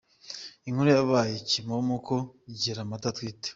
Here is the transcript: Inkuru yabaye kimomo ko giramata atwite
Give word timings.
Inkuru 0.67 0.89
yabaye 0.97 1.35
kimomo 1.49 1.95
ko 2.07 2.15
giramata 2.61 3.05
atwite 3.11 3.49